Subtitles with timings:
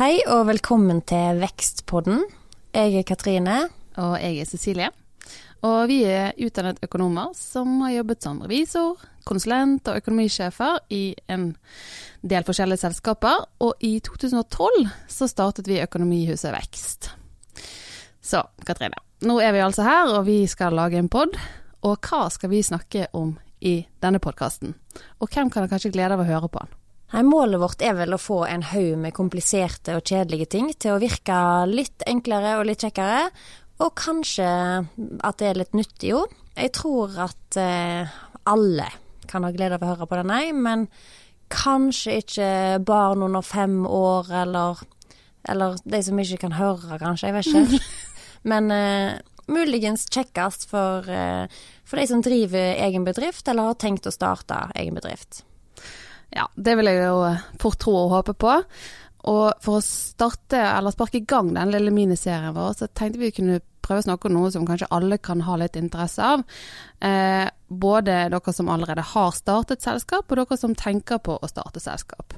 [0.00, 2.22] Hei og velkommen til Vekstpodden.
[2.72, 3.56] Jeg er Katrine.
[4.00, 4.86] Og jeg er Cecilie.
[5.60, 8.96] Og vi er utdannet økonomer som har jobbet som revisor,
[9.28, 11.50] konsulent og økonomisjefer i en
[12.24, 13.44] del forskjellige selskaper.
[13.60, 17.12] Og i 2012 så startet vi Økonomihuset Vekst.
[18.24, 21.36] Så Katrine, nå er vi altså her, og vi skal lage en pod.
[21.84, 24.78] Og hva skal vi snakke om i denne podkasten?
[25.20, 26.79] Og hvem kan kanskje glede av å høre på den?
[27.10, 30.94] Nei, målet vårt er vel å få en haug med kompliserte og kjedelige ting til
[30.94, 33.24] å virke litt enklere og litt kjekkere,
[33.82, 36.20] og kanskje at det er litt nyttig jo.
[36.54, 38.12] Jeg tror at eh,
[38.50, 38.86] alle
[39.30, 40.86] kan ha glede av å høre på det, nei, men
[41.50, 42.52] kanskje ikke
[42.86, 44.84] barn under fem år, eller,
[45.50, 47.82] eller de som ikke kan høre, kanskje, jeg vet ikke.
[48.54, 49.18] men eh,
[49.50, 51.50] muligens kjekkest for, eh,
[51.82, 55.42] for de som driver egen bedrift, eller har tenkt å starte egen bedrift.
[56.34, 57.22] Ja, det vil jeg jo
[57.62, 58.56] fort tro og håpe på.
[59.30, 63.34] Og for å starte, eller sparke i gang den lille miniserien vår, så tenkte vi
[63.36, 66.44] kunne prøve å snakke om noe som kanskje alle kan ha litt interesse av.
[67.02, 71.82] Eh, både dere som allerede har startet selskap, og dere som tenker på å starte
[71.82, 72.36] selskap.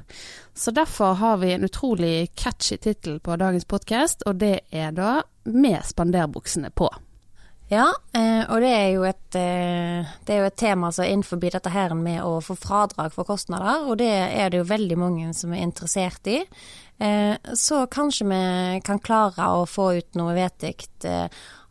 [0.54, 5.22] Så derfor har vi en utrolig catchy tittel på dagens podkast, og det er da
[5.44, 7.11] 'Med spanderbuksene på'.
[7.72, 11.14] Ja, eh, og det er, jo et, eh, det er jo et tema som er
[11.14, 14.98] innenfor dette her med å få fradrag for kostnader, og det er det jo veldig
[15.00, 16.42] mange som er interessert i.
[17.00, 18.42] Eh, så kanskje vi
[18.84, 21.08] kan klare å få ut noe vedtekt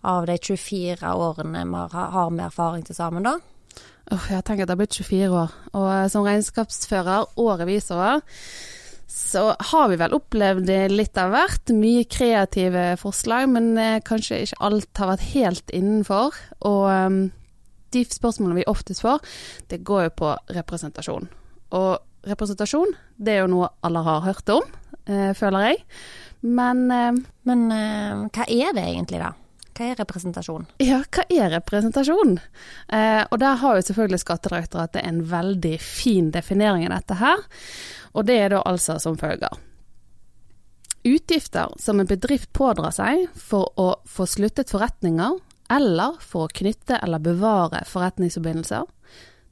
[0.02, 3.38] av de 24 årene vi har med erfaring til sammen, da.
[4.12, 8.24] Oh, jeg tenker at det har blitt 24 år, og som regnskapsfører og revisor
[9.12, 11.74] så har vi vel opplevd litt av hvert.
[11.76, 16.38] Mye kreative forslag, men eh, kanskje ikke alt har vært helt innenfor.
[16.68, 17.20] Og um,
[17.92, 19.20] de spørsmålene vi oftest får,
[19.68, 21.28] det går jo på representasjon.
[21.76, 21.92] Og
[22.28, 24.64] representasjon, det er jo noe alle har hørt om,
[25.06, 25.84] eh, føler jeg.
[26.42, 29.34] Men, eh, men eh, hva er det egentlig, da?
[29.82, 30.68] Hva er representasjon?
[30.78, 32.36] Ja, hva er representasjon?
[32.94, 37.42] Eh, og der har jo selvfølgelig Skattedirektoratet en veldig fin definering av dette her
[38.14, 39.54] og det er da altså som følger.
[41.08, 45.40] Utgifter som en bedrift pådrar seg for å få sluttet forretninger,
[45.72, 48.84] eller for å knytte eller bevare forretningsforbindelser.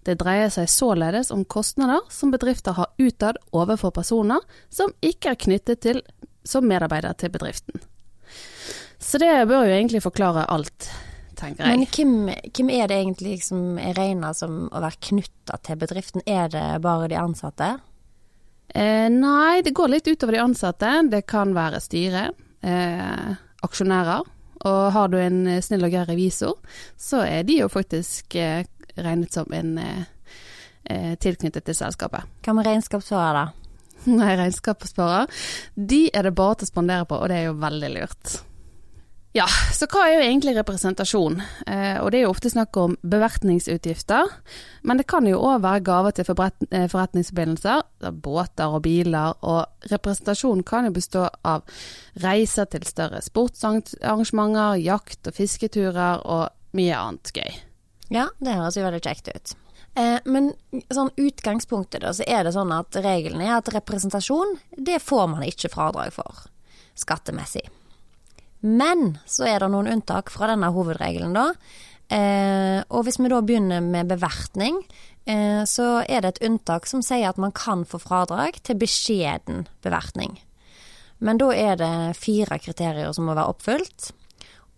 [0.06, 5.40] Det dreier seg således om kostnader som bedrifter har utad overfor personer som ikke er
[5.48, 6.04] knyttet til
[6.48, 7.80] som medarbeider til bedriften.
[9.00, 10.90] Så det bør jo egentlig forklare alt,
[11.40, 11.72] tenker jeg.
[11.72, 16.26] Men hvem, hvem er det egentlig som er regna som å være knytta til bedriften?
[16.28, 17.78] Er det bare de ansatte?
[18.70, 20.92] Eh, nei, det går litt utover de ansatte.
[21.10, 22.28] Det kan være styre,
[22.62, 23.32] eh,
[23.66, 24.28] aksjonærer.
[24.68, 26.60] Og har du en eh, snill og grei revisor,
[27.00, 28.66] så er de jo faktisk eh,
[29.00, 30.04] regnet som en eh,
[30.90, 32.28] eh tilknyttet til selskapet.
[32.44, 33.48] Hva med regnskapsfører, da?
[34.20, 35.32] Nei, regnskapsfører,
[35.76, 38.40] de er det bare til å spandere på, og det er jo veldig lurt.
[39.38, 39.46] Ja,
[39.78, 41.36] så hva er jo egentlig representasjon?
[41.70, 44.32] Eh, og det er jo ofte snakk om bevertningsutgifter,
[44.82, 47.84] men det kan jo òg være gaver til eh, forretningsforbindelser,
[48.26, 51.62] båter og biler, og representasjon kan jo bestå av
[52.24, 57.60] reiser til større sportsarrangementer, jakt og fisketurer og mye annet gøy.
[58.10, 59.54] Ja, det høres jo veldig kjekt ut.
[59.94, 60.56] Eh, men
[60.90, 65.46] sånn utgangspunktet da, så er det sånn at regelen er at representasjon, det får man
[65.46, 66.48] ikke fradrag for
[66.98, 67.68] skattemessig.
[68.60, 71.54] Men så er det noen unntak fra denne hovedregelen, da.
[72.10, 74.82] Eh, og hvis vi da begynner med bevertning,
[75.30, 79.68] eh, så er det et unntak som sier at man kan få fradrag til beskjeden
[79.86, 80.40] bevertning.
[81.20, 84.12] Men da er det fire kriterier som må være oppfylt.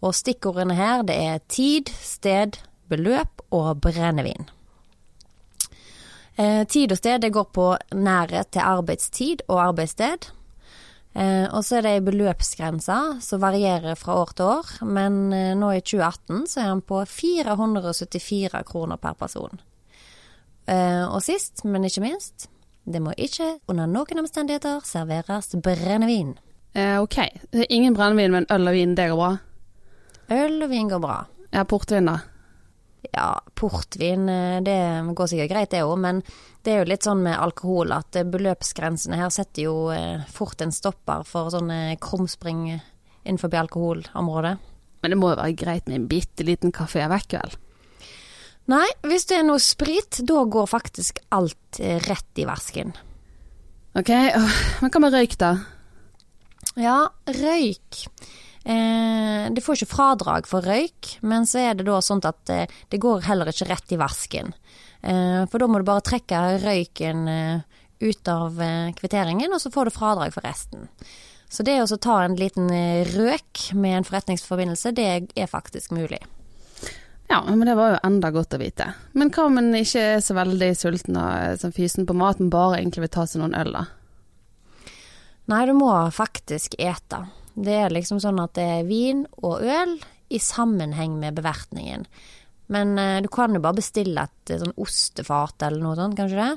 [0.01, 2.57] Og stikkordene her det er tid, sted,
[2.89, 4.49] beløp og brennevin.
[6.35, 10.31] Eh, tid og sted det går på nærhet til arbeidstid og arbeidssted.
[11.11, 15.51] Eh, og så er det ei beløpsgrense som varierer fra år til år, men eh,
[15.59, 19.59] nå i 2018 så er den på 474 kroner per person.
[20.71, 22.47] Eh, og sist, men ikke minst,
[22.87, 26.37] det må ikke under noen omstendigheter serveres brennevin.
[26.71, 27.19] Eh, ok,
[27.67, 29.33] ingen brennevin, men øl og vin, det går bra?
[30.31, 31.17] Øl og vin går bra.
[31.51, 32.21] Ja, portvin da?
[33.09, 34.77] Ja, portvin eh, det
[35.17, 36.21] går sikkert greit det òg, men
[36.61, 40.61] det er jo litt sånn med alkohol at eh, beløpsgrensene her setter jo eh, fort
[40.61, 44.53] en stopper for sånne krumspring innenfor alkoholområdet.
[45.01, 47.57] Men det må jo være greit med en bitte liten kafé vekk, vel?
[48.69, 52.93] Nei, hvis det er noe sprit, da går faktisk alt rett i vasken.
[53.97, 55.55] Ok, men hva med røyk, da?
[56.79, 58.05] Ja, røyk.
[58.63, 62.69] Eh, de får ikke fradrag for røyk, men så er det da sånn at eh,
[62.93, 64.53] det går heller ikke rett i vasken.
[65.01, 69.73] Eh, for da må du bare trekke røyken eh, ut av eh, kvitteringen, og så
[69.73, 70.85] får du fradrag for resten.
[71.51, 72.69] Så det å ta en liten
[73.11, 76.21] røk med en forretningsforbindelse, det er faktisk mulig.
[77.27, 78.89] Ja, men det var jo enda godt å vite.
[79.15, 82.53] Men hva om en ikke er så veldig sulten og sånn fysen på mat, men
[82.53, 83.83] bare egentlig vil ta seg noen øl, da?
[85.51, 87.25] Nei, du må faktisk ete.
[87.55, 89.97] Det er liksom sånn at det er vin og øl
[90.31, 92.05] i sammenheng med bevertningen.
[92.71, 96.39] Men eh, du kan jo bare bestille et eh, sånn ostefat eller noe sånt, kanskje
[96.39, 96.51] det?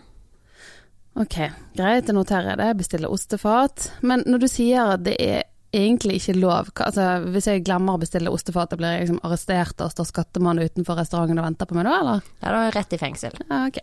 [1.14, 1.36] Ok,
[1.78, 2.70] greit, jeg noterer det.
[2.78, 3.88] Bestille ostefat.
[4.02, 5.44] Men når du sier at det er
[5.74, 9.90] egentlig ikke lov, altså hvis jeg glemmer å bestille ostefat, blir jeg liksom arrestert og
[9.90, 12.32] står skattemann utenfor restauranten og venter på meg da, eller?
[12.38, 13.38] Ja, da er jeg rett i fengsel.
[13.48, 13.80] Ja, ok.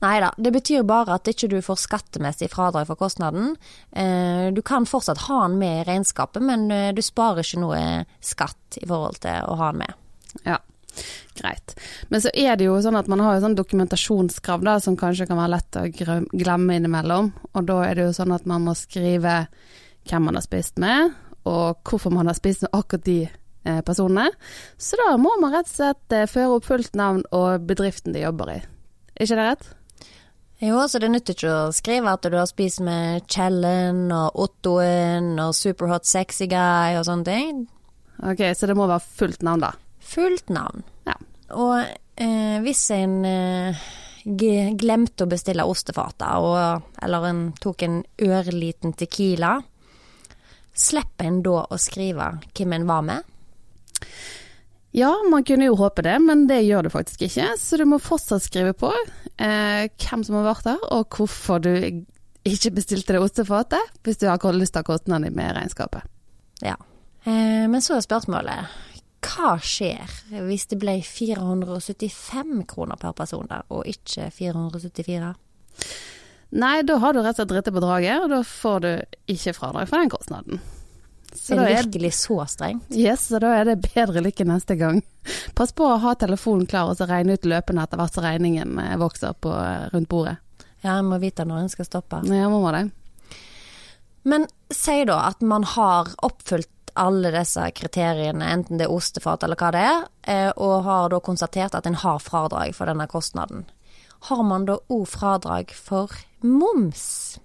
[0.00, 3.54] Nei da, det betyr bare at ikke du får skattemessig fradrag for kostnaden.
[3.92, 7.82] Eh, Du kan fortsatt ha den med i regnskapet, men eh, du sparer ikke noe
[8.24, 9.94] skatt i forhold til å ha den med.
[10.46, 10.58] Ja,
[11.38, 11.74] greit.
[12.08, 15.26] Men så er det jo sånn at man har jo sånn dokumentasjonskrav da, som kanskje
[15.30, 15.84] kan være lett å
[16.32, 17.32] glemme innimellom.
[17.54, 19.44] Og da er det jo sånn at man må skrive
[20.08, 21.12] hvem man har spist med,
[21.48, 24.30] og hvorfor man har spist med akkurat de eh, personene.
[24.80, 28.54] Så da må man rett og slett føre opp fullt navn og bedriften de jobber
[28.56, 28.60] i.
[29.20, 29.66] Er ikke det rett?
[30.64, 35.34] Jo, så det nytter ikke å skrive at du har spist med Kjellen og Ottoen
[35.44, 37.58] og Superhot Sexy Guy og sånne ting.
[38.24, 39.74] Ok, så det må være fullt navn da.
[40.00, 40.86] Fullt navn.
[41.04, 41.18] Ja.
[41.52, 43.84] Og eh, hvis en eh,
[44.24, 49.58] glemte å bestille ostefata, og, eller en tok en ørliten tequila,
[50.72, 53.36] slipper en da å skrive hvem en var med?
[54.96, 57.52] Ja, man kunne jo håpe det, men det gjør du faktisk ikke.
[57.60, 61.72] Så du må fortsatt skrive på eh, hvem som har vært der, og hvorfor du
[62.48, 66.06] ikke bestilte det ostefatet, hvis du har lyst til å ha kostnadene med regnskapet.
[66.64, 66.74] Ja.
[67.22, 68.78] Eh, men så er spørsmålet
[69.20, 70.08] hva skjer
[70.46, 75.34] hvis det ble 475 kroner per person der, og ikke 474?
[76.50, 78.90] Nei, da har du rett og slett dritt på draget, og da får du
[79.30, 80.62] ikke fradrag for den kostnaden.
[81.34, 82.90] Så det er, virkelig så strengt?
[82.90, 85.02] yes, så da er det bedre lykke neste gang.
[85.54, 88.78] Pass på å ha telefonen klar og så regne ut løpende etter hvert som regningen
[88.82, 90.38] eh, vokser på, eh, rundt bordet.
[90.80, 92.22] Ja, en må vite når en skal stoppe.
[92.32, 92.88] Ja, må det.
[94.22, 96.68] Men si da at man har oppfylt
[96.98, 101.20] alle disse kriteriene, enten det er ostefat eller hva det er, eh, og har da
[101.24, 103.64] konstatert at en har fradrag for denne kostnaden.
[104.28, 106.12] Har man da òg fradrag for
[106.44, 107.38] moms?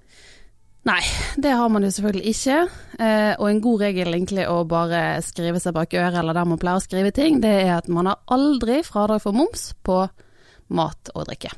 [0.85, 1.01] Nei,
[1.41, 2.57] det har man jo selvfølgelig ikke.
[3.01, 6.61] Eh, og en god regel egentlig å bare skrive seg bak øret, eller der man
[6.61, 10.03] pleier å skrive ting, det er at man har aldri fradrag for moms på
[10.77, 11.55] mat og drikke.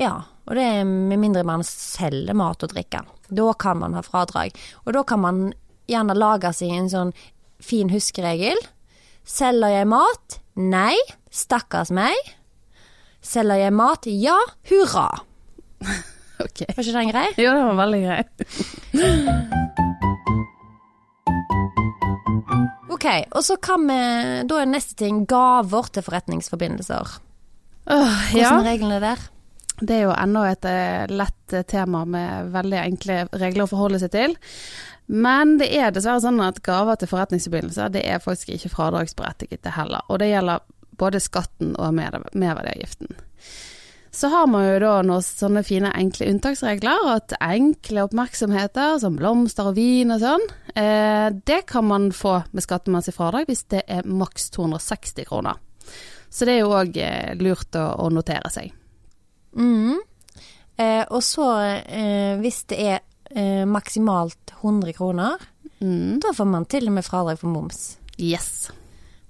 [0.00, 0.14] Ja,
[0.48, 3.02] og det er med mindre man selger mat og drikke.
[3.28, 4.56] Da kan man ha fradrag.
[4.86, 5.42] Og da kan man
[5.90, 7.12] gjerne lage seg en sånn
[7.60, 8.56] fin huskeregel.
[9.28, 10.40] Selger jeg mat?
[10.56, 10.96] Nei.
[11.30, 12.16] Stakkars meg.
[13.20, 14.08] Selger jeg mat?
[14.08, 14.38] Ja.
[14.72, 15.10] Hurra.
[16.46, 16.62] Ok.
[16.76, 17.26] Var ikke den grei?
[17.36, 18.22] Jo, det var veldig grei.
[22.90, 23.06] Ok,
[23.36, 23.98] og så kan vi
[24.48, 27.18] Da er neste ting gaver til forretningsforbindelser.
[27.90, 29.22] Åh, Hvordan ja, er reglene der?
[29.80, 34.10] det er jo enda et eh, lett tema med veldig enkle regler å forholde seg
[34.12, 34.34] til.
[35.08, 39.72] Men det er dessverre sånn at gaver til forretningsforbindelser, det er faktisk ikke fradragsberettiget det
[39.78, 40.04] heller.
[40.12, 40.60] Og det gjelder
[41.00, 43.08] både skatten og mer- merverdiavgiften.
[44.12, 49.68] Så har man jo da noen sånne fine enkle unntaksregler, at enkle oppmerksomheter som blomster
[49.70, 54.02] og vin og sånn, eh, det kan man få med skattemessig fradrag hvis det er
[54.10, 55.54] maks 260 kroner.
[56.30, 58.72] Så det er jo òg eh, lurt å, å notere seg.
[59.54, 59.96] Mm.
[60.76, 61.46] Eh, og så,
[61.78, 65.38] eh, hvis det er eh, maksimalt 100 kroner,
[65.80, 66.18] Mm.
[66.20, 67.96] da får man til og med fradrag for moms.
[68.20, 68.68] Yes.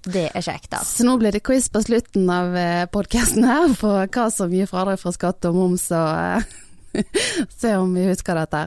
[0.01, 0.81] Det er kjekt, da.
[0.85, 2.55] Så nå blir det quiz på slutten av
[2.93, 7.05] podkasten her på hva som gir fradrag for skatt og moms, og eh,
[7.61, 8.63] se om vi husker dette.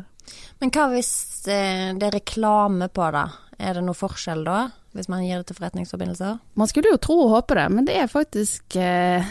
[0.62, 1.10] Men hva hvis
[1.50, 3.26] eh, det er reklame på det?
[3.58, 4.60] Er det noe forskjell da,
[4.94, 6.38] hvis man gir det til forretningsforbindelser?
[6.58, 9.26] Man skulle jo tro og håpe det, men det er faktisk eh,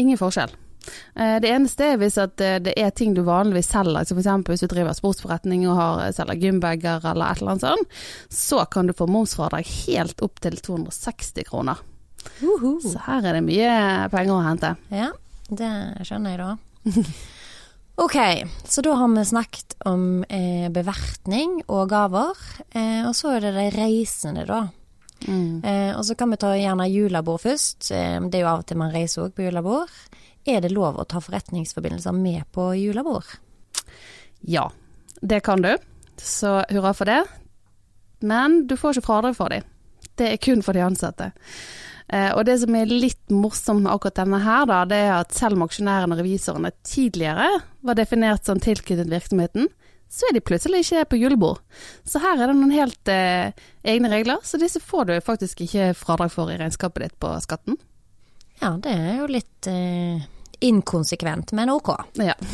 [0.00, 0.52] ingen forskjell.
[1.14, 4.48] Eh, det eneste er hvis at eh, det er ting du vanligvis selger, altså f.eks.
[4.50, 7.98] hvis du driver sportsforretning og har, selger gymbager eller et eller annet sånt,
[8.32, 11.82] så kan du få momsfradrag helt opp til 260 kroner.
[12.40, 13.72] Så her er det mye
[14.12, 14.74] penger å hente.
[14.94, 15.10] Ja,
[15.50, 15.72] det
[16.08, 16.52] skjønner jeg da.
[17.94, 18.16] Ok,
[18.66, 22.40] så da har vi snakket om eh, bevertning og gaver,
[22.74, 24.64] eh, og så er det de reisende da.
[25.28, 25.62] Mm.
[25.62, 27.92] Eh, og så kan vi ta gjerne julebord først.
[27.94, 29.94] Eh, det er jo av og til man reiser òg på julebord.
[30.44, 33.24] Er det lov å ta forretningsforbindelser med på julebord?
[34.44, 34.68] Ja,
[35.20, 35.72] det kan du,
[36.20, 37.22] så hurra for det.
[38.24, 39.64] Men du får ikke fradrag for dem.
[40.14, 41.30] Det er kun for de ansatte.
[42.12, 45.32] Eh, og det som er litt morsomt med akkurat denne her, da, det er at
[45.34, 47.48] selv om aksjonærene og revisorene tidligere
[47.84, 49.70] var definert som tilknyttet virksomheten,
[50.12, 51.62] så er de plutselig ikke på julebord.
[52.06, 55.90] Så her er det noen helt eh, egne regler, så disse får du faktisk ikke
[55.98, 57.80] fradrag for i regnskapet ditt på skatten.
[58.60, 60.22] Ja, det er jo litt eh,
[60.60, 61.90] inkonsekvent, men ok.
[62.22, 62.34] Ja.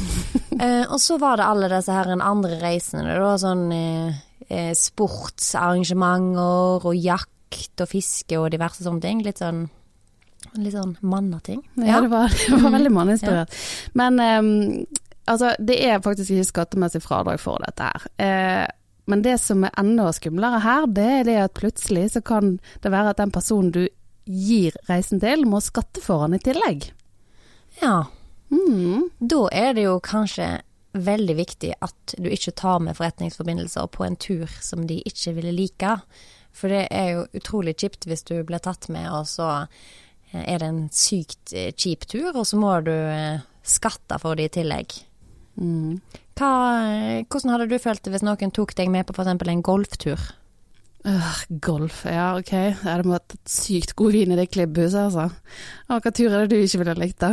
[0.60, 4.12] Eh, og så var det alle disse her andre reisene, var Sånn eh,
[4.44, 9.22] eh, sportsarrangementer og jakt og fiske og diverse sånne ting.
[9.24, 9.62] Litt sånn
[10.58, 11.60] Litt sånn mannating.
[11.78, 13.54] Ja, det var, det var veldig manneinspirert.
[13.94, 14.86] Men ehm,
[15.30, 18.06] altså, det er faktisk ikke skattemessig fradrag for dette her.
[18.18, 18.66] Eh,
[19.10, 22.92] men det som er enda skumlere her, det er det at plutselig så kan det
[22.92, 23.84] være at den personen du
[24.30, 26.90] gir reisen til, må skatte for den i tillegg.
[27.80, 28.04] Ja.
[28.50, 29.08] Mm.
[29.18, 30.58] Da er det jo kanskje
[30.90, 35.54] veldig viktig at du ikke tar med forretningsforbindelser på en tur som de ikke ville
[35.54, 35.96] like.
[36.56, 39.50] For det er jo utrolig kjipt hvis du blir tatt med, og så
[40.32, 44.38] eh, er det en sykt eh, kjip tur, og så må du eh, skatte for
[44.38, 44.98] det i tillegg.
[45.60, 46.00] Mm.
[46.40, 46.50] Hva,
[47.28, 49.30] hvordan hadde du følt det hvis noen tok deg med på f.eks.
[49.52, 50.30] en golftur?
[51.00, 52.50] Uh, golf, ja ok.
[52.52, 55.30] Ja, det må ha vært sykt god vin i det klibbhuset, altså.
[55.88, 57.30] Hvilken tur er det du ikke ville likt, da?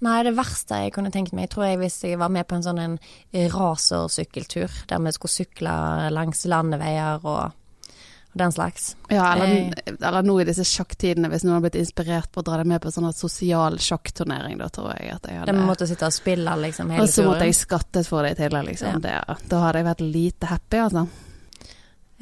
[0.00, 2.64] Nei, det verste jeg kunne tenkt meg, tror jeg hvis jeg var med på en
[2.64, 2.94] sånn en
[3.52, 5.74] racersykkeltur, der vi skulle sykle
[6.14, 7.58] langs landeveier og,
[8.32, 8.96] den slags.
[9.08, 12.60] Ja, eller, eller nå i disse sjakktidene, hvis noen har blitt inspirert på å dra
[12.60, 16.06] deg med på sånn sosial sjakkturnering, da tror jeg at jeg hadde vi måtte sitte
[16.06, 19.02] og spille liksom hele Og så måtte jeg skattet for det i tillegg, liksom.
[19.02, 19.16] Det,
[19.50, 21.06] da hadde jeg vært lite happy, altså.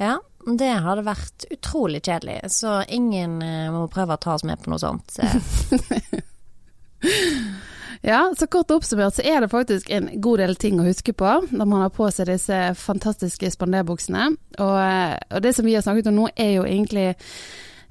[0.01, 0.17] Ja,
[0.57, 4.73] det hadde vært utrolig kjedelig, så ingen eh, må prøve å ta oss med på
[4.73, 5.19] noe sånt.
[8.01, 11.13] Eh, Ja, så kort oppsummert så er det faktisk en god del ting å huske
[11.13, 14.29] på når man har på seg disse fantastiske spanderbuksene.
[14.59, 17.09] Og, eh, og det som vi har snakket om nå er jo egentlig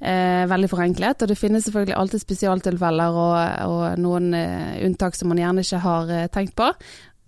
[0.01, 3.37] eh, veldig forenklet, og det finnes selvfølgelig alltid spesialtilfeller og,
[3.69, 6.71] og noen eh, unntak som man gjerne ikke har eh, tenkt på.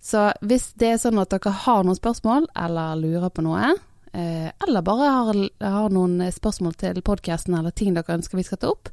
[0.01, 3.75] Så hvis det er sånn at dere har noen spørsmål eller lurer på noe,
[4.17, 8.57] eh, eller bare har, har noen spørsmål til podkasten eller ting dere ønsker vi skal
[8.57, 8.89] ta opp,